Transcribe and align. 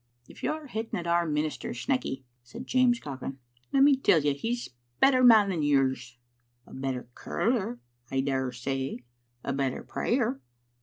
"If 0.27 0.41
you're 0.41 0.65
hitting 0.65 0.97
at 0.99 1.05
our 1.05 1.27
minister, 1.27 1.75
Snecky, 1.75 2.23
said 2.41 2.65
James 2.65 2.99
Cochrane, 2.99 3.37
"let 3.71 3.83
me 3.83 3.95
tell 3.95 4.19
you 4.23 4.33
he's 4.33 4.65
a 4.69 4.71
better 4.99 5.23
man 5.23 5.51
than 5.51 5.61
yours."" 5.61 6.17
A 6.65 6.73
better 6.73 7.07
curler, 7.13 7.79
I 8.09 8.21
dare 8.21 8.51
say." 8.51 9.03
i 9.43 9.49
"A 9.51 9.53
better 9.53 9.83
prayer." 9.83 10.41